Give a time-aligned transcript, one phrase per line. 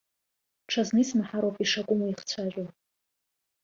[0.71, 2.65] Ҽазны исмаҳароуп ишакәым уихцәажәо!